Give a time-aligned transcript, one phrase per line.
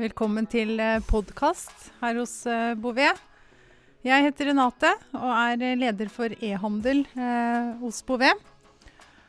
[0.00, 0.78] Velkommen til
[1.10, 3.18] podkast her hos eh, Bouvet.
[4.00, 8.38] Jeg heter Renate og er eh, leder for e-handel eh, hos Bouvet.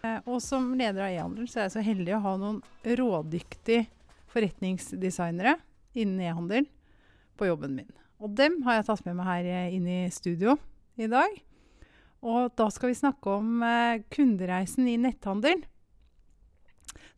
[0.05, 3.89] Eh, og som leder av e-handel så er jeg så heldig å ha noen rådyktige
[4.31, 5.57] forretningsdesignere
[5.91, 6.69] innen e-handel
[7.35, 7.91] på jobben min.
[8.23, 10.55] Og dem har jeg tatt med meg her eh, inn i studio
[10.95, 11.35] i dag.
[12.23, 15.67] Og da skal vi snakke om eh, kundereisen i netthandel.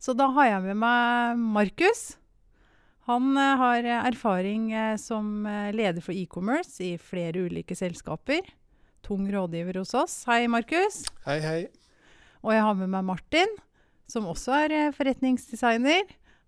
[0.02, 2.16] Så da har jeg med meg Markus.
[3.04, 8.40] Han eh, har erfaring eh, som eh, leder for e-commerce i flere ulike selskaper.
[9.04, 10.24] Tung rådgiver hos oss.
[10.24, 11.04] Hei, Markus.
[11.26, 11.66] Hei, hei.
[12.40, 13.48] Og jeg har med meg Martin,
[14.08, 16.02] som også er forretningsdesigner.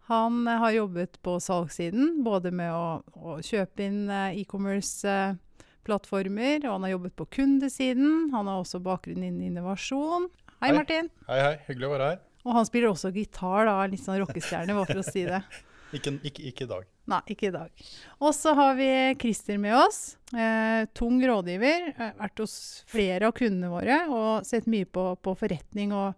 [0.09, 6.91] Han har jobbet på salgssiden, både med å, å kjøpe inn e-commerce-plattformer, og han har
[6.95, 8.31] jobbet på kundesiden.
[8.33, 10.29] Han har også bakgrunn innen innovasjon.
[10.57, 10.77] Hei, Hei.
[10.79, 11.07] Martin.
[11.29, 11.57] Hei, hei.
[11.69, 12.19] Hyggelig å være her.
[12.47, 13.77] Og han spiller også gitar, da.
[13.91, 15.41] Litt sånn rockestjerne, bare for å si det.
[15.95, 16.87] Ikke, ikke, ikke i dag.
[17.07, 17.87] Nei, ikke i dag.
[18.19, 18.89] Og så har vi
[19.23, 20.17] Christer med oss.
[20.35, 21.93] Eh, tung rådgiver.
[21.95, 22.57] Eh, vært hos
[22.91, 26.17] flere av kundene våre og sett mye på, på forretning og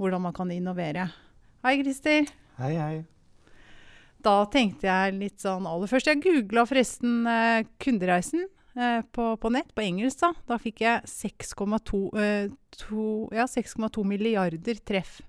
[0.00, 1.10] hvordan man kan innovere.
[1.66, 2.30] Hei, Christer.
[2.56, 2.94] Hei, hei.
[4.24, 8.46] Da tenkte jeg litt sånn aller først Jeg googla forresten eh, kundereisen
[8.76, 10.24] eh, på, på nett, på engelsk.
[10.24, 12.48] Da Da fikk jeg 6,2 eh,
[13.36, 15.20] ja, 6,2 milliarder treff.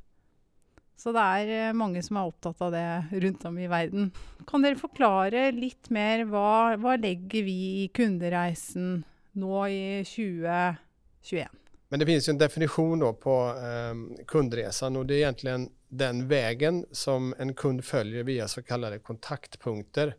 [1.01, 4.11] Så det er eh, mange som er opptatt av det rundt om i verden.
[4.49, 9.01] Kan dere forklare litt mer hva, hva legger vi i kundereisen
[9.41, 11.57] nå i 2021?
[11.91, 15.55] Men det finnes jo en definisjon på eh, kundereisen, og det er egentlig
[15.91, 20.13] den veien som en kund følger via så kallade kontaktpunkter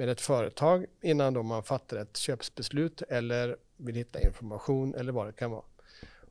[0.00, 5.36] med et företag innan man fatter et kjøpsbeslut eller vil finne informasjon, eller hva det
[5.38, 5.71] kan vara.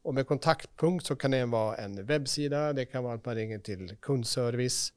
[0.04, 3.60] Och med kontaktpunkt så kan det være en webside, det kan være at man ringer
[3.60, 4.94] til kundservice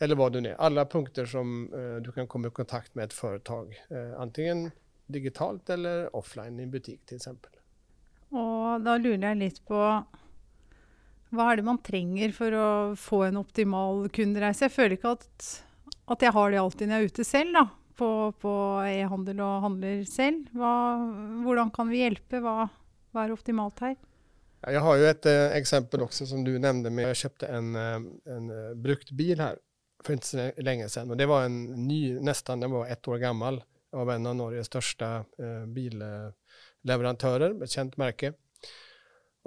[0.00, 0.58] eller hva det nå er.
[0.62, 4.70] Alle punkter som eh, du kan komme i kontakt med et företag, eh, antingen
[5.08, 7.28] digitalt eller offline i en butik f.eks.
[8.36, 9.80] Og da lurer jeg litt på
[11.28, 14.64] hva er det man trenger for å få en optimal kundereise?
[14.64, 15.48] Jeg føler ikke at,
[16.14, 17.64] at jeg har det alltid når jeg er ute selv, da.
[17.98, 18.08] På,
[18.38, 18.52] på
[18.86, 20.46] e-handel og handler selv.
[20.54, 20.72] Hva,
[21.42, 22.38] hvordan kan vi hjelpe?
[22.44, 22.68] Hva,
[23.10, 23.96] hva er optimalt her?
[24.60, 26.90] Jag har jo et eh, eksempel også, som du nevnte.
[26.90, 28.00] Med, jag köpte en, eh,
[28.34, 29.56] en eh, brukt bil her
[30.04, 31.10] for ikke så lenge siden.
[31.12, 34.66] Og det var en ny, nesten den var ett år gammel, av en av Norges
[34.68, 35.06] største
[35.40, 38.32] eh, billeverandører, et kjent merke.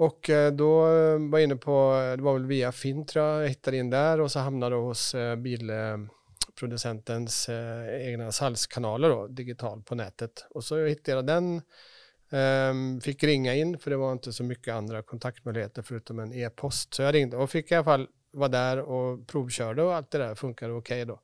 [0.02, 3.48] Och eh, eh, var jag inne på, det var väl via Finn tror jag, jag
[3.48, 7.48] hittade in där och så hamnade jag hos bilproducentens
[7.88, 10.46] egna salgskanaler digitalt på nätet.
[10.50, 11.62] Och så hittade jag den
[12.32, 16.94] Ehm, fick ringa in för det var inte så mycket andra kontaktmöjligheter förutom en e-post.
[16.94, 20.18] Så jag ringde och fick i alla fall vara där och provkörde och allt det
[20.18, 21.20] där funkade okej då.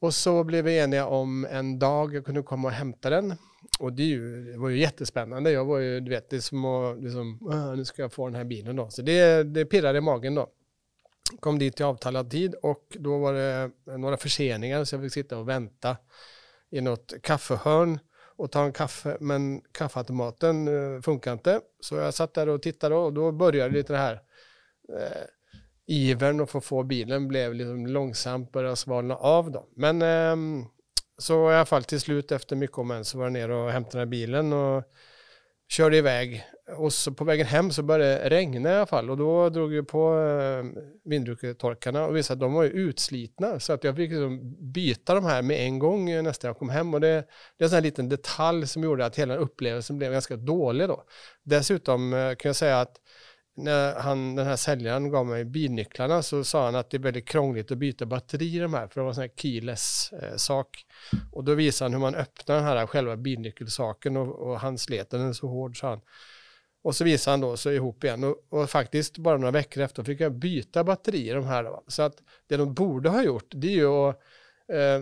[0.00, 3.34] Och så blev vi eniga om en dag jag kunde komma och hämta den.
[3.80, 5.50] Och det, ju, det var ju jättespännande.
[5.50, 8.26] Jag var ju, du vet, det är som att, liksom, "Åh, nu ska jag få
[8.26, 8.90] den här bilen då.
[8.90, 10.50] Så det, det pirrade i magen då.
[11.40, 15.38] Kom dit i avtalad tid och då var det några förseningar så jag fick sitta
[15.38, 15.96] och vänta
[16.70, 17.98] i något kaffehörn
[18.36, 21.60] och ta en kaffe, men kaffeautomaten uh, funkar inte.
[21.80, 24.20] Så jag satt där och tittade och då började lite det här
[24.92, 25.26] Uh,
[25.86, 29.68] ivern att få få bilen blev liksom långsamt började svalna av då.
[29.76, 30.64] Men ehm,
[31.18, 33.70] så i alla fall till slut efter mycket om än så var jag nere och
[33.70, 34.84] hämtade bilen och
[35.68, 36.44] körde iväg.
[36.76, 39.74] Och så på vägen hem så började det regna i alla fall och då drog
[39.74, 45.14] jag på eh, vindrutetorkarna och de var ju utslitna så att jag fick liksom byta
[45.14, 47.24] de här med en gång eh, nästan jag kom hem och det,
[47.58, 51.04] det är en sån liten detalj som gjorde att hela upplevelsen blev ganska dålig då.
[51.42, 52.96] Dessutom kunne kan jag säga att
[53.56, 57.28] när han, den här säljaren gav mig bilnycklarna så sa han att det är väldigt
[57.28, 60.62] krångligt att byta batteri i de här för det var en sån här keyless eh.
[61.32, 65.10] Och då visade han hur man öppnar den här själva bilnyckelsaken och, och han slet
[65.10, 66.00] den så hård sa han.
[66.82, 70.02] Och så visade han då så ihop igen och, och faktiskt bara några veckor efter
[70.02, 71.70] fick jag byta batteri i de här.
[71.88, 74.20] Så att det de borde ha gjort det är ju att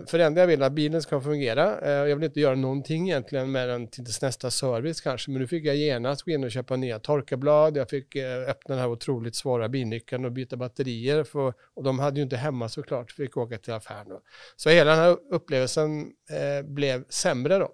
[0.07, 1.81] för det enda jag vill att bilen ska fungera.
[1.81, 5.31] Eh, jag vill inte göra någonting egentligen med den till neste service kanske.
[5.31, 7.77] Men nu fick jag genast gå in och köpa nya torkarblad.
[7.77, 11.25] Jag fick eh, öppna den här otroligt svåra bilnyckeln och byta batterier.
[11.25, 13.13] För, och de hade ju inte hemma såklart.
[13.13, 14.19] Fick åka till affären.
[14.57, 16.01] Så hela den här upplevelsen
[16.31, 17.73] eh, blev sämre då.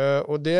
[0.00, 0.50] Eh, och det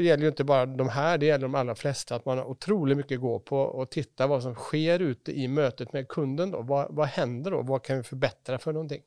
[0.00, 2.96] gäller ju inte bara de här, det gäller de allra flesta, att man har otroligt
[2.96, 6.50] mycket att gå på och titta vad som sker ute i mötet med kunden.
[6.50, 6.62] Då.
[6.62, 7.78] Vad, vad händer då?
[7.78, 9.02] Kan vi förbättra för någonting?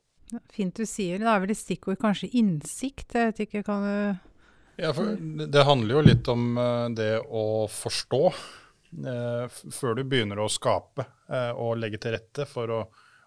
[0.52, 1.20] Fint du sier.
[1.22, 3.14] Da er vel et stikkord kanskje innsikt.
[3.14, 7.66] Jeg vet ikke, kan du Ja, for det handler jo litt om eh, det å
[7.68, 12.80] forstå eh, før du begynner å skape eh, og legge til rette for å,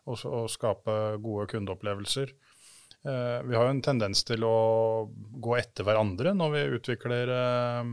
[0.09, 2.33] å, å skape gode kundeopplevelser.
[3.03, 4.55] Eh, vi har jo en tendens til å
[5.13, 7.89] gå etter hverandre når vi utvikler eh,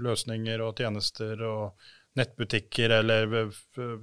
[0.00, 3.50] løsninger og tjenester og nettbutikker eller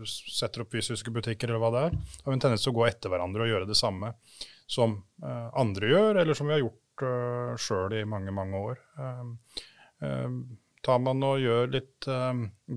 [0.07, 1.99] setter opp fysiske butikker eller hva det er.
[1.99, 4.13] Vi har en tendens til å gå etter hverandre og gjøre det samme
[4.71, 6.79] som eh, andre gjør, eller som vi har gjort
[7.57, 8.75] sjøl i mange, mange år.
[10.85, 12.05] Tar man og gjør litt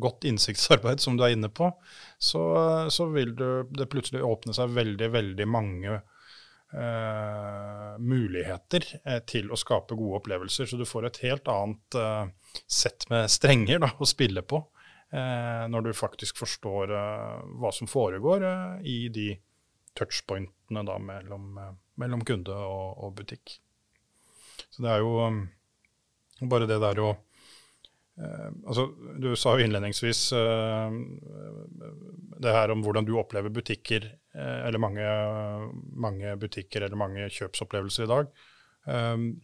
[0.01, 1.69] godt innsiktsarbeid, som du er inne på,
[2.17, 2.45] så,
[2.89, 6.01] så vil det plutselig åpne seg veldig, veldig mange
[6.75, 10.67] Uh, muligheter uh, til å skape gode opplevelser.
[10.67, 12.25] Så du får et helt annet uh,
[12.67, 14.59] sett med strenger da, å spille på
[15.15, 16.91] når du faktisk forstår
[17.61, 18.43] hva som foregår
[18.83, 19.29] i de
[19.95, 21.45] touchpointene da, mellom,
[22.03, 23.61] mellom kunde og, og, butikk.
[24.75, 25.13] Så det er jo
[26.51, 27.13] bare det der å
[28.67, 28.89] altså,
[29.23, 30.25] Du sa jo innledningsvis
[32.43, 35.05] det her om hvordan du opplever butikker Eh, eller mange,
[35.95, 38.31] mange, butikker eller mange kjøpsopplevelser i dag.
[38.85, 39.39] Um,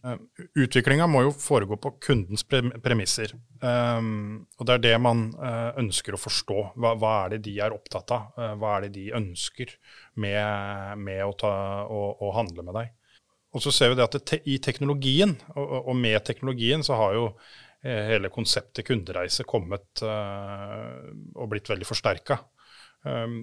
[0.53, 3.33] Utviklinga må jo foregå på kundens premisser.
[3.61, 6.59] Um, og det er det man uh, ønsker å forstå.
[6.77, 8.29] Hva, hva, er det de er opptatt av?
[8.37, 9.73] Uh, hva er det de ønsker
[10.21, 11.53] med, med å, ta,
[11.89, 12.93] å, å, handle med deg?
[13.51, 17.17] Og så ser vi det at det i teknologien, og, og, med teknologien, så har
[17.17, 17.27] jo
[17.81, 22.37] hele konseptet kundereise kommet og blitt veldig forsterka.
[23.01, 23.39] Um,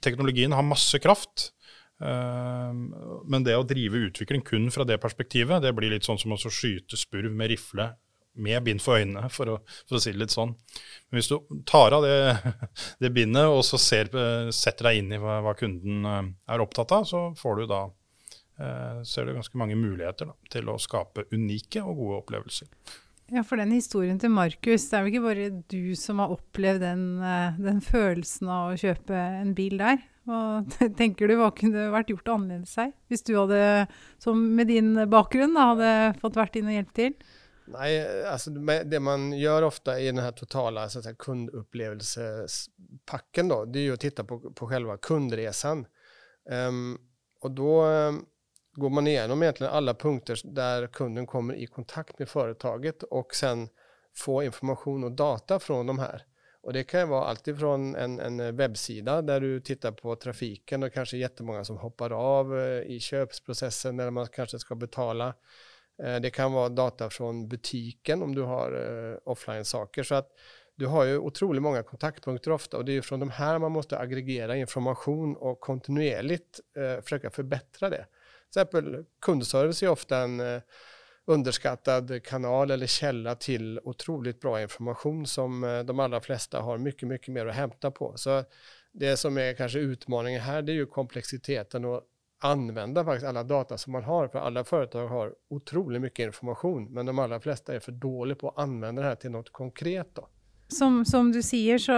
[0.00, 1.50] teknologien har masse kraft.
[1.98, 2.92] Um,
[3.26, 6.38] men det å drive utvikling kun fra det perspektivet, det blir litt sånn som å
[6.38, 7.90] skyte spurv med rifle
[8.38, 9.56] med bind for øynene, for å,
[9.88, 10.52] for å, si det litt sånn.
[11.10, 12.54] Men hvis du tar av det,
[13.02, 14.12] det bindet og så ser,
[14.54, 17.82] setter deg inn i hva, hva, kunden uh, er opptatt av, så får du da
[17.88, 22.70] uh, ser du ganske mange muligheter da, til å skape unike og gode opplevelser.
[23.28, 26.80] Ja, for den historien til Markus, det er jo ikke bare du som har opplevd
[26.80, 29.12] den, eh, den, følelsen av å kjøpe
[29.42, 30.00] en bil der.
[30.28, 30.40] Hva
[31.00, 32.90] tenker du, hva kunne vært gjort annerledes her?
[33.08, 33.60] Hvis du hadde,
[34.20, 35.90] som med din bakgrunn, da, hadde
[36.22, 37.12] fått vært inn og hjulpet til?
[37.68, 38.48] Nei, altså
[38.88, 44.24] det man gjør ofte i den totale så säga, kundopplevelsespakken, det er jo å titte
[44.24, 45.84] på, på selve kundereisen.
[46.48, 46.96] Um,
[47.44, 47.74] og da
[48.78, 53.68] går man igjennom egentlig alle punkter der kunden kommer i kontakt med företaget og sen
[54.16, 56.24] få informasjon og data fra de här.
[56.60, 61.16] Och det kan vara alltifrån en, en webbsida där du tittar på trafiken och kanske
[61.16, 65.34] jättemånga som hoppar av eh, i köpsprocessen när man kanske ska betala.
[66.02, 70.02] Eh, det kan vara data från butiken om du har eh, offline-saker.
[70.02, 70.30] Så att
[70.74, 73.98] du har ju otroligt många kontaktpunkter ofta och det är från de här man måste
[73.98, 76.60] aggregera information och kontinuerligt
[77.02, 78.06] försöka förbättra det.
[78.52, 80.40] Till exempel kundservice är ofta en
[81.28, 87.08] underskattad kanal eller källa till otroligt bra information som eh, de allra flesta har mycket,
[87.08, 88.12] mycket mer att hämta på.
[88.16, 88.44] Så
[88.92, 92.02] det som är kanske utmaningen här, det är ju komplexiteten och
[92.40, 97.06] använda faktiskt alla data som man har, för alla företag har otroligt mycket information, men
[97.06, 100.14] de allra flesta är för dåliga på att använda det här till något konkret.
[100.14, 100.28] Då.
[100.68, 101.96] Som, som, du sier, så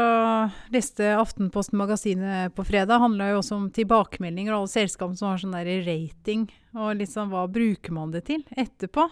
[0.71, 3.03] leste Aftenposten magasinet på fredag.
[3.03, 6.47] handla jo også om tilbakemeldinger og alle selskap som har sånn der rating.
[6.79, 9.09] Og liksom hva bruker man det til etterpå?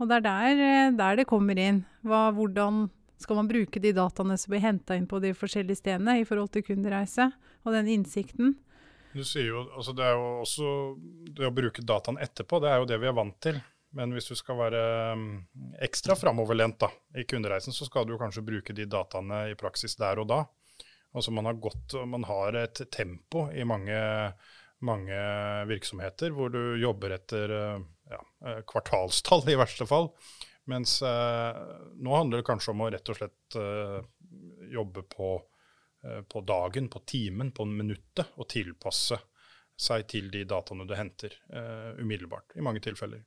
[0.00, 1.84] Og det er der, der det kommer inn.
[2.00, 2.86] Hva, hvordan
[3.22, 6.50] skal man bruke de dataene som blir henta inn på de forskjellige stedene i forhold
[6.54, 7.28] til kundereise,
[7.62, 8.56] og den innsikten?
[9.12, 10.70] Du sier jo, altså Det er jo også
[11.36, 13.60] det å bruke dataen etterpå, det er jo det vi er vant til.
[13.96, 14.82] Men hvis du skal være
[15.18, 15.30] mm,
[15.84, 16.86] ekstra framoverlent
[17.18, 20.42] i kundereisen, så skal du kanskje bruke de dataene i praksis der og da.
[21.12, 23.98] Altså man har, gått, man har et tempo i mange,
[24.80, 25.18] mange,
[25.68, 28.22] virksomheter hvor du jobber etter ja,
[28.68, 30.08] kvartalstall, i verste fall.
[30.64, 31.60] Mens eh,
[31.98, 33.98] nå handler det kanskje om å rett og slett eh,
[34.72, 35.34] jobbe på,
[36.06, 39.18] eh, på, dagen, på timen, på minuttet, og tilpasse
[39.82, 43.24] seg til de dataene du henter eh, umiddelbart, i mange tilfeller.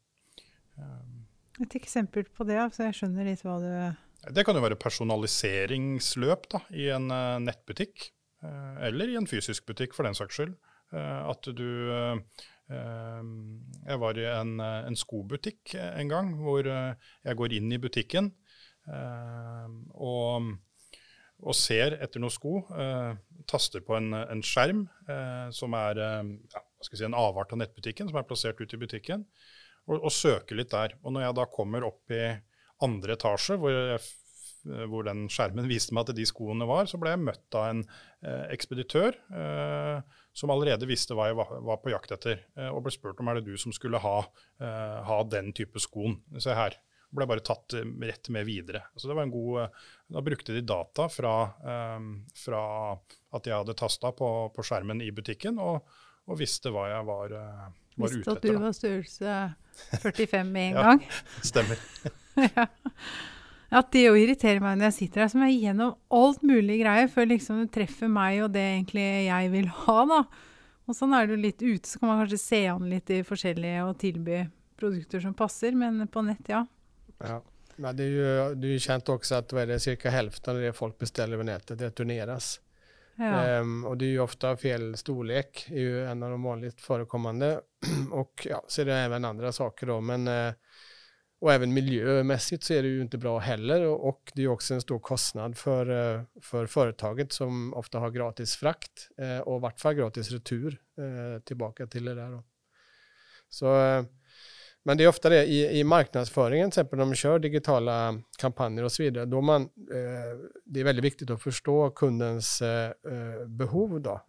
[1.64, 3.70] Et eksempel på det, så jeg skjønner litt hva du
[4.36, 8.10] Det kan jo være personaliseringsløp da, i en uh, nettbutikk.
[8.44, 10.58] Uh, eller i en fysisk butikk, for den saks skyld.
[10.94, 11.70] Uh, at du
[12.66, 18.32] Jeg var i en, en, skobutikk en gang hvor jeg går inn i butikken
[18.90, 20.48] og,
[21.44, 22.64] og, ser etter noen sko.
[23.46, 24.88] taster på en, en skjerm
[25.54, 29.28] som er ja, si, en avart av nettbutikken, som er plassert ute i butikken
[29.88, 30.98] og, og søke litt der.
[31.04, 32.24] Og når jeg da kommer opp i
[32.86, 34.02] andre etasje, hvor, jeg,
[34.90, 37.84] hvor den skjermen viste meg at de skoene var, så ble jeg møtt av en
[37.86, 42.84] eh, ekspeditør eh, som allerede visste hva jeg var, var på jakt etter, eh, og
[42.86, 44.18] ble spurt om er det du som skulle ha,
[44.60, 46.20] eh, ha den type skoen.
[46.44, 46.76] Se her.
[47.16, 48.84] Ble bare tatt eh, rett med videre.
[48.98, 51.36] Så det var en god, eh, Da brukte de data fra,
[52.38, 52.64] fra
[53.34, 55.88] at jeg hadde tasta på, på, skjermen i butikken, og,
[56.26, 58.34] og visste hva jeg var, uh, var visste ute etter.
[58.34, 59.38] Visste at du var størrelse
[60.02, 61.06] 45 med en ja, gang?
[61.52, 61.86] Stemmer.
[62.58, 62.68] ja.
[63.76, 67.10] At det å irritere meg når jeg sitter her, som er gjennom alt mulig greier,
[67.12, 70.22] før liksom du treffer meg og det egentlig jeg vil ha, da.
[70.86, 73.24] Og sånn er det jo litt ute, så kan man kanskje se an litt i
[73.26, 74.44] forskjellige og tilby
[74.78, 76.62] produkter som passer, men på nett, ja.
[77.24, 77.40] ja.
[77.82, 80.14] Men det er jo det er kjent også at det ca.
[80.14, 82.60] halvparten av det folk bestiller ved nettet, returneres.
[83.18, 83.62] Ja.
[83.62, 87.54] Um, og det er jo ofte fel storlek, er jo en av de vanligst forekommende.
[88.20, 90.00] og ja, så er det også andre saker, da.
[90.14, 90.76] Men uh,
[91.46, 94.74] och även miljömässigt så är det ju inte bra heller och, och det är också
[94.74, 99.62] en stor kostnad för, uh, för företaget som ofta har gratis frakt uh, och i
[99.62, 102.32] vart fall gratis retur eh, tillbaka till det där.
[102.32, 102.44] Då.
[103.50, 103.66] Så,
[104.86, 108.84] men det är ofta det i, i marknadsföringen, till exempel när man kör digitala kampanjer
[108.84, 109.70] och så vidare, man,
[110.66, 112.62] det är väldigt viktigt att förstå kundens
[113.48, 114.22] behov, då,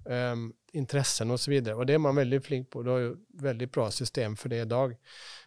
[0.73, 1.85] intressen och så vidare.
[1.85, 4.97] Det är man väldigt flink på, du har ju väldigt bra system för det idag.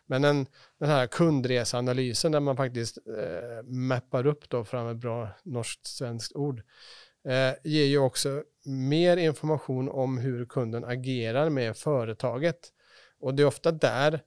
[0.06, 0.46] Men den,
[0.80, 6.62] den här kundreseanalysen där man faktiskt eh, mappar upp då fram ett bra norskt-svenskt ord
[7.28, 12.60] eh, ger ju också mer information om hur kunden agerar med företaget.
[13.20, 14.20] Och det är ofta där eh,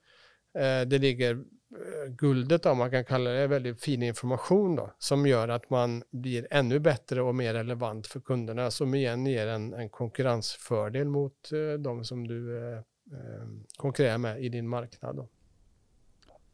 [0.87, 5.54] det ligger eh, guldet, om man kan kalle det, veldig fin informasjon da, som gjør
[5.56, 9.92] at man blir enda bedre og mer relevant for kundene, som igjen gir en, en
[9.92, 12.80] konkurransefordel mot uh, de som du eh,
[13.12, 15.25] eh konkurrerer med i din marknad.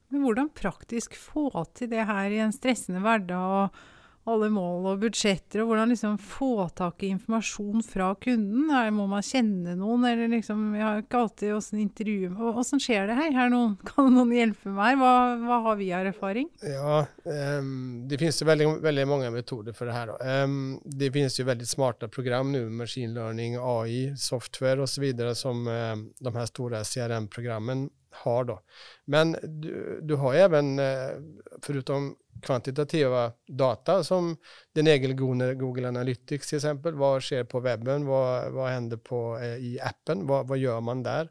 [0.09, 3.98] Men hvordan praktisk få til det her i en stressende hverdag, og
[4.29, 8.69] alle mål og budsjetter, og hvordan liksom få tak i informasjon fra kunden?
[8.73, 13.09] Her må man kjenne noen, eller liksom Jeg har ikke alltid åssen intervju Åssen skjer
[13.09, 13.33] det her?
[13.37, 14.99] her noen, kan noen hjelpe meg?
[15.01, 16.49] Hva, hva har vi av erfaring?
[16.65, 20.15] Ja, um, det finnes jo veldig, veldig, mange metoder for det her.
[20.45, 25.07] Um, det finnes jo veldig smarte program nå, machine learning, AI, software osv.
[25.39, 28.45] som um, de her store CRM-programmene har.
[28.45, 28.61] Då.
[29.05, 31.11] Men du, du har även, eh,
[31.63, 34.37] förutom kvantitativa data som
[34.75, 35.17] din egen
[35.59, 40.27] Google, Analytics till exempel, vad sker på webben, vad, vad händer på, eh, i appen,
[40.27, 41.31] vad, vad gör man där?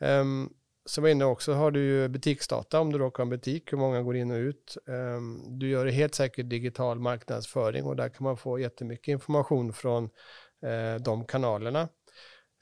[0.00, 0.50] Um,
[0.86, 3.78] som var inne också har du ju butiksdata om du råkar ha en butik, hur
[3.78, 4.76] många går in och ut.
[4.86, 10.04] Um, du gör helt säkert digital marknadsföring och där kan man få jättemycket information från
[10.04, 11.88] uh, de kanalerna.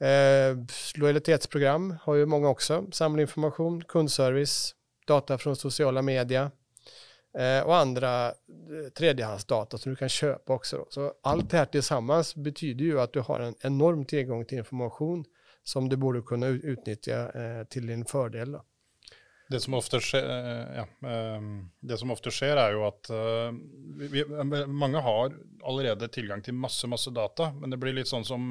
[0.05, 0.57] Eh,
[0.95, 2.87] lojalitetsprogram har ju många också.
[2.93, 4.75] Samla information, kundservice,
[5.07, 6.51] data från sociala medier
[7.39, 8.33] eh, och andra eh,
[8.99, 10.77] tredjehandsdata som du kan köpa också.
[10.77, 10.87] Då.
[10.91, 15.25] Så allt det här tillsammans betyder ju att du har en enorm tillgång till information
[15.63, 18.53] som du borde kunna utnyttja eh, till din fördel.
[18.53, 18.65] Då.
[19.49, 23.53] Det som, ofte skjer, eh, ja, ehm, det som ofte skjer, er jo at uh,
[24.01, 24.25] vi,
[24.67, 28.49] mange har allerede tilgang til masse masse data, men det blir litt sånn som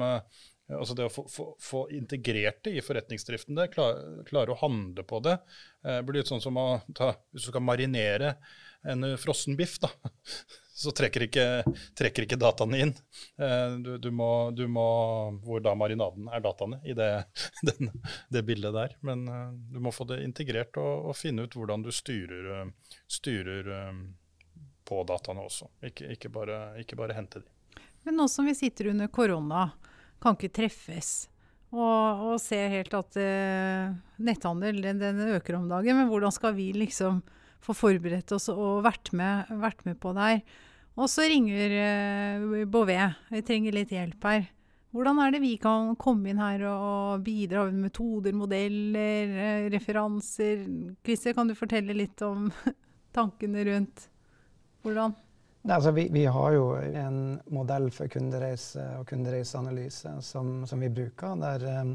[0.72, 5.04] Altså det å få, få, få, integrert det i forretningsdriften, det, klare, klare å handle
[5.04, 5.34] på det.
[5.84, 8.38] Det blir litt sånn som å ta, Hvis du skal marinere
[8.84, 9.90] en frossen biff, da,
[10.74, 11.46] så trekker ikke,
[11.96, 12.92] trekker ikke dataene inn.
[13.38, 14.86] Eh, du, du, må, du, må,
[15.44, 17.10] Hvor da marinaden er dataene i det,
[17.70, 17.92] den,
[18.32, 18.96] det bildet der.
[19.06, 22.98] Men eh, du må få det integrert og, og finne ut hvordan du styrer, eh,
[23.06, 23.72] styrer
[24.84, 25.70] på dataene også.
[25.88, 27.82] Ikke, ikke, bare, ikke bare hente de.
[28.04, 29.70] Men nå som vi sitter under korona,
[30.22, 31.12] kan ikke treffes.
[31.74, 35.98] Og, og ser helt at uh, netthandel den, den, øker om dagen.
[35.98, 37.22] Men hvordan skal vi liksom
[37.64, 40.44] få forberedt oss og vært med, vært med på det her?
[40.94, 43.18] Og så ringer uh, Bouvet.
[43.34, 44.46] Vi trenger litt hjelp her.
[44.94, 50.62] Hvordan er det vi kan komme inn her og bidra med metoder, modeller, uh, referanser?
[51.02, 52.46] Christer, kan du fortelle litt om
[53.16, 54.08] tankene rundt
[54.84, 55.16] hvordan?
[55.68, 61.38] Altså, vi, vi, har jo en modell for kundereise og kundereiseanalyse som, som vi bruker,
[61.40, 61.94] der um,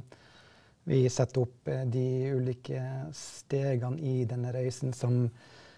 [0.90, 2.82] vi setter opp uh, de ulike
[3.14, 5.20] stegene i denne reisen som,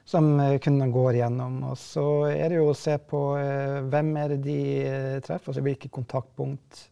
[0.07, 1.57] som uh, kundene går gjennom.
[1.67, 4.61] Og så er det jo å se på uh, hvem er det de
[5.27, 6.85] treffer, altså hvilke kontaktpunkt.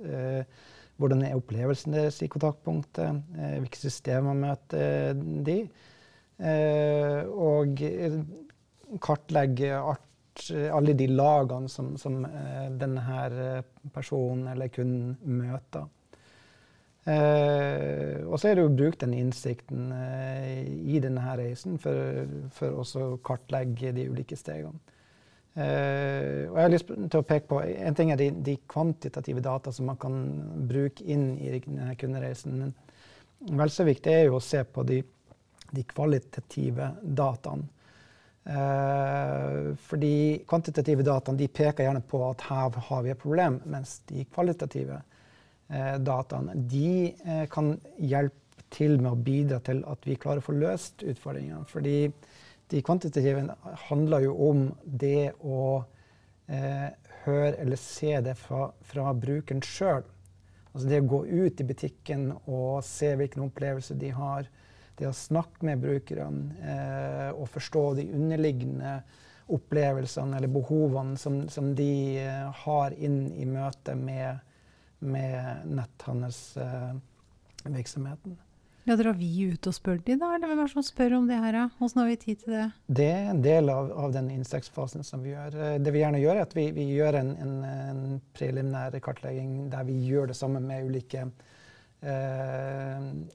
[1.00, 3.24] hvordan er opplevelsen deres i kontaktpunktet?
[3.38, 5.16] hvilke systemer møter
[5.48, 5.62] de?
[7.30, 7.82] og
[9.04, 10.09] kartlegge art Eh,
[10.74, 15.88] alle de lagene som, som uh, denne eh, personen eller kunden møter.
[17.10, 22.84] Uh, og så er det jo brukt den innsikten uh, i denne reisen for, for
[22.84, 24.80] å kartlegge de ulike stegene.
[25.60, 29.72] og jeg har lyst til å peke på En ting er de, de kvantitative data
[29.76, 30.14] som man kan
[30.70, 32.62] bruke inn i denne kundereisen.
[32.62, 35.02] Men vel så viktig er jo å se på de,
[35.72, 37.68] de kvalitative dataene.
[38.50, 44.00] Eh, fordi kvantitative data de peker gjerne på at her har vi et problem, mens
[44.10, 44.98] de kvalitative
[45.70, 50.46] eh, dataene, de eh, kan hjelpe til med å bidra til at vi klarer å
[50.46, 51.66] få løst utfordringene.
[51.70, 52.10] Fordi
[52.70, 53.46] de kvantitative
[53.88, 55.84] handler jo om det å
[56.50, 56.90] eh,
[57.26, 60.06] høre eller se det fra, fra brukeren sjøl.
[60.70, 64.50] Altså det å gå ut i butikken og se hvilken opplevelse de har.
[65.00, 69.02] Det å snakke med brukerne eh, og forstå de underliggende
[69.50, 74.38] opplevelsene eller behovene som, som de eh, har inn i møte med,
[75.00, 78.32] med netthandelsvirksomheten.
[78.36, 78.40] Eh,
[78.90, 81.28] ja, Drar vi ut og spør de da, eller hvem er det som spør om
[81.30, 81.54] det her?
[81.54, 81.66] da?
[81.78, 82.68] Hvordan har vi tid til det?
[83.00, 85.52] Det er en del av, av den insektfasen som vi gjør.
[85.56, 88.02] Eh, det vi gjerne gjør, er at vi, vi gjør en, en, en,
[88.38, 91.32] preliminær kartlegging der vi gjør det sammen med ulike eh,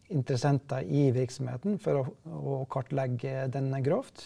[0.09, 4.23] interessenter i virksomheten for å, å kartlegge denne grovt.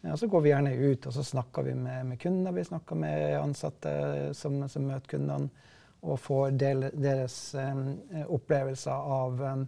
[0.00, 2.96] Ja, så går vi gjerne ut og så snakker vi med, med kunder, vi snakker
[2.96, 3.92] med ansatte
[4.34, 5.50] som, som møter kundene,
[6.00, 7.98] og får del, deres um,
[8.32, 9.66] opplevelser av, um,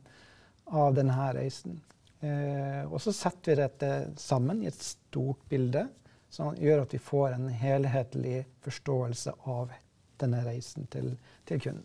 [0.72, 1.76] av denne reisen.
[2.22, 3.90] Uh, og så setter vi dette
[4.22, 5.84] sammen i et stort bilde,
[6.32, 9.74] som gjør at vi får en helhetlig forståelse av
[10.22, 11.12] denne reisen til,
[11.44, 11.84] til kunden.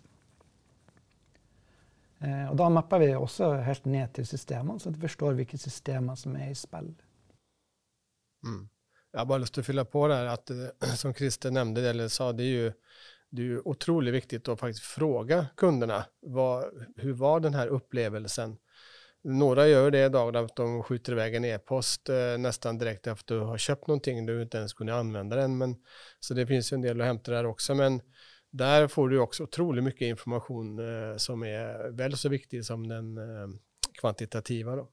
[2.24, 5.60] Uh, og da mapper vi også helt ned til systemene, så at vi forstår hvilke
[5.62, 6.90] systemer som er i spill.
[8.46, 8.64] Mm.
[9.14, 12.10] Jeg har bare lyst til å fylle på der at eh, som Christer nevnte, eller
[12.12, 12.72] sa, det er jo
[13.30, 18.58] det är otroligt viktigt att faktiskt fråga kunderna vad, var den här upplevelsen.
[19.24, 23.28] Några gör det idag att de skjuter iväg en e-post eh, nästan direkt efter att
[23.28, 25.58] du har köpt någonting du inte ens kunde använda den.
[25.58, 25.76] Men,
[26.20, 27.76] så det finns ju en del att hämta där också.
[27.76, 28.02] Men
[28.52, 33.18] där får du også utrolig mye information eh, som er vel så viktig som den
[33.18, 33.50] eh,
[34.00, 34.76] kvantitativa.
[34.76, 34.88] Da.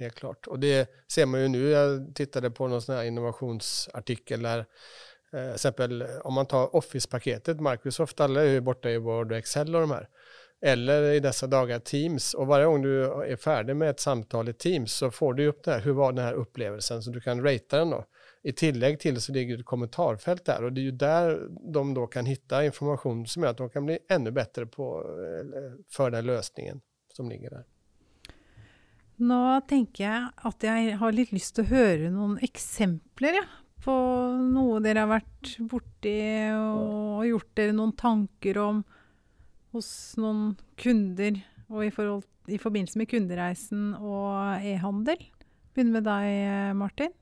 [0.00, 0.46] helt klart.
[0.46, 4.64] Og det ser man jo nu, Jeg tittade på noen här innovationsartikel eh,
[5.54, 9.86] eksempel, om man tar Office-paketet, Microsoft, alle er jo borte i Word og Excel og
[9.86, 10.08] de her.
[10.62, 12.34] Eller i dessa dagar Teams.
[12.34, 12.90] Og hver gang du
[13.24, 15.80] er ferdig med et samtale i Teams så får du opp det her.
[15.82, 17.02] Hvordan var den her opplevelsen?
[17.02, 18.04] Så du kan rate den då.
[18.42, 22.06] I tillegg til så ligger et kommentarfelt der, og det er jo der de da
[22.10, 24.88] kan finne informasjon som gjør at de kan bli enda bedre på,
[25.92, 26.82] for den løsningen
[27.14, 27.68] som ligger der.
[29.22, 29.38] Nå
[29.70, 33.46] tenker jeg at jeg har litt lyst til å høre noen eksempler ja,
[33.82, 33.94] på
[34.42, 36.18] noe dere har vært borti
[36.56, 38.82] og gjort dere noen tanker om
[39.72, 41.38] hos noen kunder
[41.72, 45.22] og i, forhold, i forbindelse med kundereisen og e-handel.
[45.72, 47.14] Begynner med deg, Martin.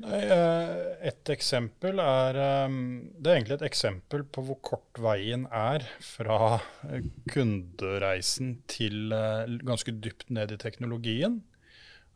[0.00, 2.76] Eh, et eksempel er ehm,
[3.20, 6.56] Det er egentlig et eksempel på hvor kort veien er fra
[6.88, 11.40] eh, kundereisen til eh, ganske dypt ned i teknologien.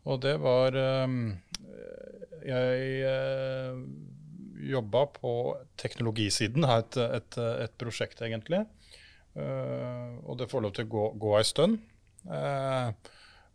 [0.05, 0.77] Og det var
[2.45, 3.13] Jeg
[4.69, 5.33] jobba på
[5.81, 8.67] teknologisiden et, et, et, prosjekt, egentlig.
[9.35, 11.81] Og det får lov til å gå, gå ei stund.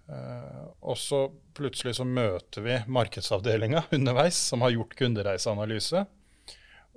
[0.09, 6.05] Uh, og så plutselig så møter vi markedsavdelinga underveis, som har gjort kundereiseanalyse.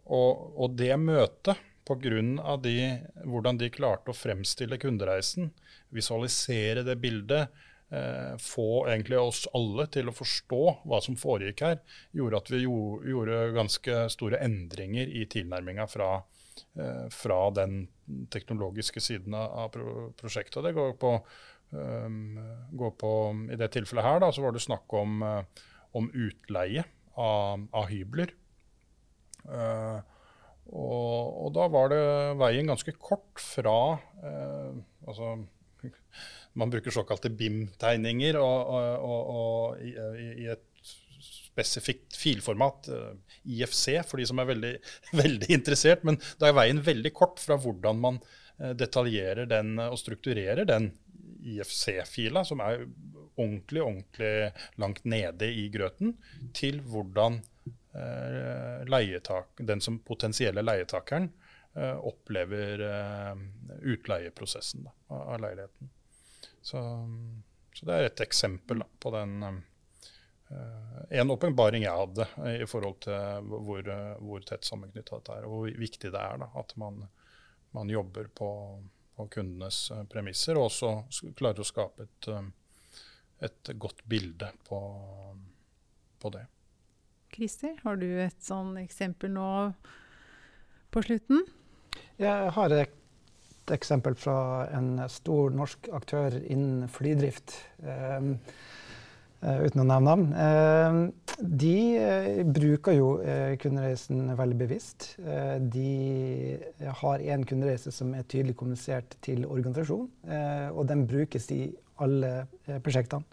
[0.08, 2.56] Og, og det møtet, pga.
[2.62, 2.76] De,
[3.26, 5.50] hvordan de klarte å fremstille kundereisen,
[5.92, 7.52] visualisere det bildet,
[7.92, 11.80] uh, få egentlig oss alle til å forstå hva som foregikk her,
[12.16, 16.14] gjorde at vi gjorde, gjorde ganske store endringer i tilnærminga fra,
[16.80, 17.82] uh, fra den
[18.32, 19.74] teknologiske siden av
[20.16, 20.62] prosjektet.
[20.64, 21.16] Det går på
[21.72, 23.12] gå på
[23.52, 26.84] I det tilfellet her da, så var det snakk om, uh, om utleie
[27.18, 28.32] av, av hybler.
[29.48, 30.00] Uh,
[30.72, 32.02] og, og, da var det
[32.40, 34.76] veien ganske kort fra uh,
[35.08, 35.34] altså,
[36.60, 40.68] Man bruker såkalte BIM-tegninger i, i, et
[41.22, 42.90] spesifikt filformat,
[43.48, 44.72] IFC, for de som er veldig,
[45.22, 46.04] veldig interessert.
[46.04, 48.20] Men da er veien veldig kort fra hvordan man
[48.76, 50.90] detaljerer den og strukturerer den
[51.42, 52.84] IFC-fila, som er
[53.34, 56.16] ordentlig, ordentlig langt nede i grøten,
[56.54, 57.40] til hvordan
[57.94, 61.30] eh, leietak, den som potensielle leietakeren
[61.74, 63.42] eh, opplever eh,
[63.94, 65.90] utleieprosessen da, av, leiligheten.
[66.60, 66.80] Så,
[67.74, 69.62] så, det er et eksempel da, på den
[71.08, 72.26] en åpenbaring jeg hadde
[72.60, 73.86] i forhold til hvor,
[74.20, 76.98] hvor tett sammenknytta dette er, og hvor viktig det er da, at man,
[77.72, 78.50] man jobber på
[79.16, 83.04] på kundenes eh, premisser, og også klarer å skape et, eh,
[83.48, 84.80] et godt bilde på,
[86.22, 86.46] på det.
[87.32, 89.50] Christer, har du et sånn eksempel nå
[90.92, 91.46] på slutten?
[92.20, 97.54] Jeg har et eksempel fra en stor norsk aktør innen flydrift.
[97.80, 98.34] Um,
[99.42, 100.24] uten å nevne navn.
[100.32, 103.08] Uh, de uh, bruker jo
[103.62, 105.08] kundereisen veldig bevisst.
[105.72, 106.58] de
[107.02, 110.08] har én kundereise som er tydelig kommunisert til organisasjonen,
[110.72, 111.64] og den brukes i
[112.02, 112.46] alle
[112.84, 113.24] prosjektene.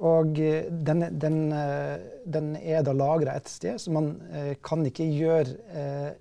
[0.00, 0.40] og
[0.88, 1.38] den, den,
[2.24, 4.14] den, er da lagra et sted, så man
[4.64, 6.14] kan ikke gjøre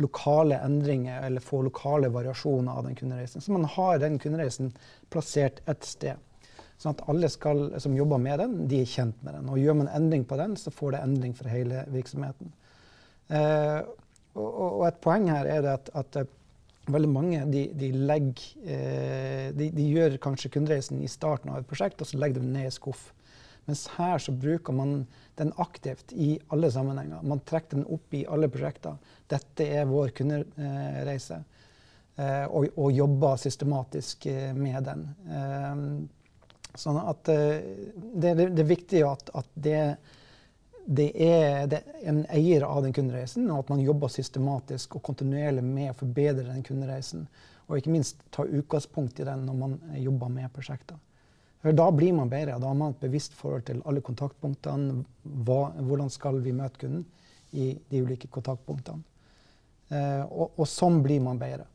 [0.00, 3.40] lokale endringer eller få lokale variasjoner av den kundereisen.
[3.40, 4.72] Så man har den kundereisen
[5.12, 6.16] plassert et sted.
[6.80, 9.48] Sånn at alle skal, som jobber med den, de er kjent med den.
[9.52, 12.52] Og gjør man endring på den, så får det endring for hele virksomheten.
[13.28, 13.80] Eh,
[14.32, 16.30] og, og, et poeng her er at, at eh,
[16.90, 21.68] veldig mange de, de legger eh, de, de, gjør kanskje kundereisen i starten av et
[21.68, 23.10] prosjekt, og så legger de ned i skuff.
[23.68, 25.02] Mens her så bruker man
[25.38, 27.20] den aktivt i alle sammenhenger.
[27.22, 28.96] Man trekker den opp i alle prosjekter.
[29.30, 31.42] Dette er vår kundereise.
[32.16, 35.04] Eh, og, og, jobber systematisk eh, med den.
[36.70, 37.58] Eh, Sånn at uh,
[38.14, 39.82] det, det, det, er viktig at, at det,
[40.86, 45.64] det, er det, en eier av den kundereisen, og at man jobber systematisk og kontinuerlig
[45.66, 47.28] med å forbedre den kundereisen.
[47.68, 50.98] Og ikke minst ta utgangspunkt i den når man jobber med prosjekter.
[51.60, 52.56] For Da blir man bedre.
[52.58, 55.02] Da har man et bevisst forhold til alle kontaktpunktene.
[55.44, 57.04] Hva, hvordan skal vi møte kunden
[57.50, 59.02] i de ulike kontaktpunktene.
[59.90, 61.66] Eh, og, og sånn blir man bedre.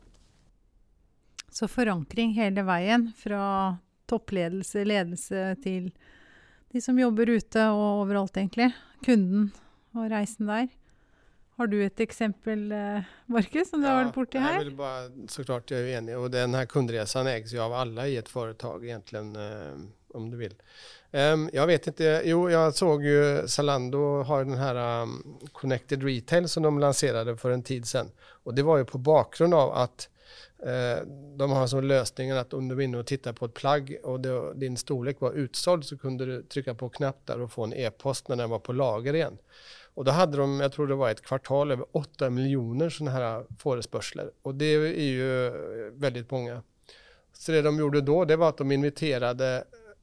[1.52, 3.76] Så forankring hele veien fra
[4.10, 5.90] toppledelse, ledelse til
[6.72, 8.72] de som jobber ute og overalt, egentlig.
[9.06, 9.50] Kunden
[9.96, 10.68] og reisen der.
[11.56, 14.58] Har du et eksempel, eh, Markus, som du ja, har vært borti her?
[14.58, 16.16] Jeg vil bare, så klart jeg er enig.
[16.20, 20.52] Og denne kundereisen eies jo av alle i et foretak, egentlig, eh, om du vil.
[21.16, 25.14] Um, jeg vet ikke Jo, jeg så jo Zalando har den her um,
[25.56, 28.10] Connected Retail som de lanserte for en tid siden.
[28.44, 30.08] Og det var jo på bakgrunn av at
[31.36, 34.22] de har som løsningen at om du var inne og tittet på et plagg og
[34.24, 37.76] det, din storlek var utsolgt, så kunne du trykke på knapp der og få en
[37.76, 39.36] e-post når den var på lager igjen.
[39.96, 43.46] Og da hadde de, jeg tror det var et kvartal, over 8 millioner sånne her
[43.62, 44.28] forespørsler.
[44.44, 46.58] Og det er jo eh, veldig mange.
[47.32, 49.50] Så det de gjorde da, det var at de inviterte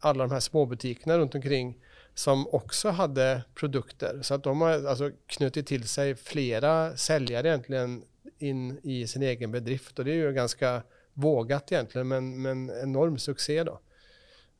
[0.03, 1.75] alle de her småbutikkene rundt omkring
[2.17, 4.19] som også hadde produkter.
[4.21, 8.03] Så at de har knyttet til seg flere selgere egentlig
[8.49, 9.95] inn i sin egen bedrift.
[9.97, 10.71] Og det er jo ganske
[11.13, 13.67] vågat egentlig, men, men enorm suksess.
[13.69, 13.77] da.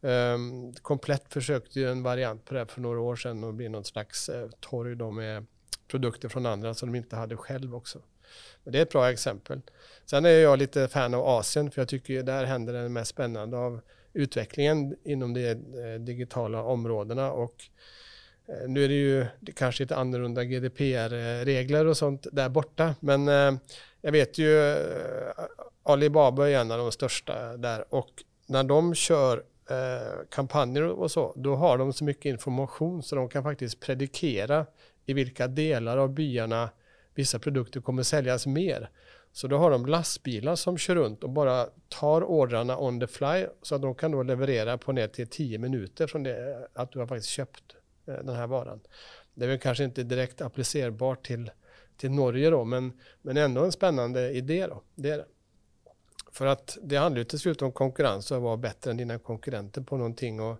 [0.03, 3.87] Um, Komplett forsøkte jo en variant på det for noen år siden å bli noen
[3.87, 5.49] slags uh, torg da, med
[5.91, 8.03] produkter fra andre som de ikke hadde selv også.
[8.65, 9.61] Det er et bra eksempel.
[10.09, 13.59] Sen er jeg litt fan av Asien, for jeg syns der hender det mest spennende
[13.59, 13.81] av
[14.13, 17.29] utviklingen innom de uh, digitale områdene.
[17.31, 18.02] og Eh,
[18.67, 19.25] nu är det ju
[19.55, 23.57] kanske lite annorlunda GDPR-regler och sånt där borta, men jeg
[24.01, 25.31] jag vet ju eh,
[25.83, 28.09] Alibaba är en av de största där och
[28.47, 29.43] när de kör
[30.29, 34.65] kampanjer och så, då har de så mycket information så de kan faktiskt predikera
[35.05, 36.69] i vilka delar av byarna
[37.15, 38.89] vissa produkter kommer säljas mer.
[39.31, 43.45] Så då har de lastbilar som kör runt och bara tar ordrarna on the fly
[43.61, 47.07] så att de kan då på ner till 10 minuter från det att du har
[47.07, 48.79] faktiskt köpt Eh, den här varan.
[49.33, 51.51] Det är väl kanske inte direkt applicerbart till,
[51.97, 54.81] till Norge då, men, men ändå en spännande idé då.
[54.95, 55.25] Det är det.
[56.31, 59.19] För att det handlar ju till slut om konkurrens och att vara bättre än dina
[59.19, 60.41] konkurrenter på någonting.
[60.41, 60.57] Och,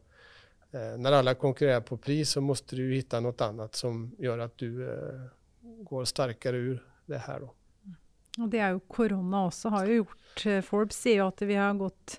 [0.72, 4.58] eh, när alla konkurrerar på pris så måste du hitta något annat som gör att
[4.58, 5.22] du eh,
[5.62, 7.54] går starkare ur det här då.
[8.42, 11.58] Og det er jo korona også har jo gjort eh, Forbes sier jo at vi
[11.60, 12.18] har gått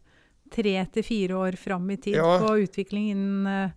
[0.55, 2.37] tre til fire år fram i tid ja.
[2.39, 3.71] på utvikling innen eh,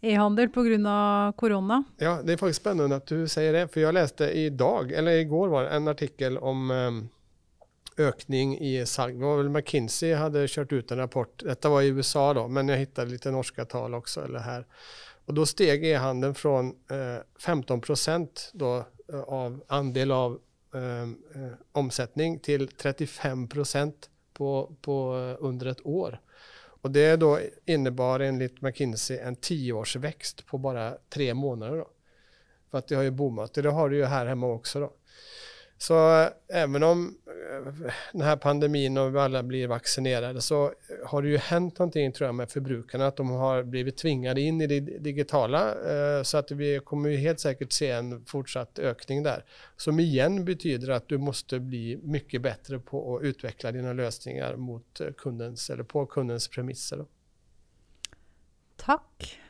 [0.00, 1.32] e-handel pga.
[1.36, 1.82] korona.
[1.98, 3.66] Ja, det er faktisk spennende at du sier det.
[3.72, 7.00] For jeg leste i dag, eller i går var det, en artikkel om um,
[8.00, 8.86] i i
[9.18, 11.42] Det var vel McKinsey hadde kjørt ut en rapport.
[11.44, 14.24] Dette var i USA da, men jeg fant litt norske tal også.
[14.24, 14.64] Eller her.
[15.28, 16.60] Og Da steg e-handelen fra
[16.90, 18.78] eh, 15 procent då,
[19.12, 20.38] eh, av andel av
[20.74, 26.18] eh, omsättning till 35 procent på, på, eh, under et år.
[26.82, 31.76] Och det då innebar enligt McKinsey en tioårsväxt på bara tre månader.
[31.76, 31.88] Då.
[32.70, 34.80] För att det har ju boomat det har det ju här hemma också.
[34.80, 34.92] Då.
[35.82, 37.16] Så även om
[37.50, 40.72] denne den här pandemin och alla blir vaccinerade så
[41.06, 44.60] har det ju hänt någonting tror jag med förbrukarna att de har blivit tvingade in
[44.60, 49.44] i det digitala eh, så att vi kommer helt säkert se en fortsatt ökning där.
[49.76, 55.00] Som igen betyder att du måste bli mycket bättre på att utveckla dina lösningar mot
[55.16, 57.04] kundens eller på kundens premisser.
[58.76, 59.40] Takk!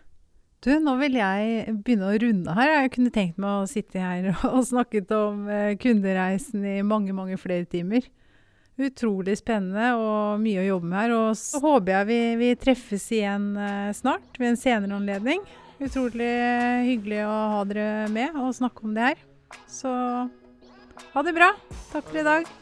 [0.61, 2.75] Du, nå vil jeg begynne å runde her.
[2.83, 7.41] Jeg kunne tenkt meg å sitte her og snakket om eh, kundereisen i mange, mange
[7.41, 8.05] flere timer.
[8.81, 11.17] Utrolig spennende og mye å jobbe med her.
[11.17, 15.45] Og så håper jeg vi, vi treffes igjen eh, snart ved en senere anledning.
[15.81, 16.29] Utrolig
[16.91, 19.29] hyggelig å ha dere med og snakke om det her.
[19.65, 19.91] Så
[21.15, 21.55] ha det bra.
[21.89, 22.60] Takk for i dag.